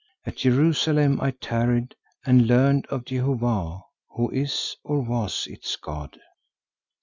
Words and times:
At 0.25 0.37
Jerusalem 0.37 1.21
I 1.21 1.29
tarried 1.29 1.93
and 2.25 2.47
learned 2.47 2.87
of 2.87 3.05
Jehovah 3.05 3.81
who 4.09 4.31
is, 4.31 4.75
or 4.83 5.01
was, 5.03 5.45
its 5.45 5.75
God. 5.75 6.19